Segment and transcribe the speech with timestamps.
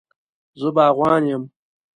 [0.59, 1.43] زه باغوان یم